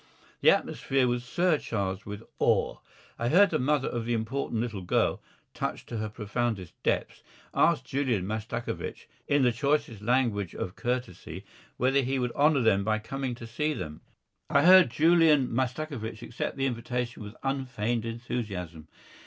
[0.39, 2.79] The atmosphere was surcharged with awe.
[3.19, 5.21] I heard the mother of the important little girl,
[5.53, 7.21] touched to her profoundest depths,
[7.53, 11.45] ask Julian Mastakovich in the choicest language of courtesy,
[11.77, 14.01] whether he would honour them by coming to see them.
[14.49, 18.87] I heard Julian Mastakovich accept the invitation with unfeigned enthusiasm.